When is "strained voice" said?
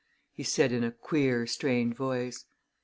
1.45-2.45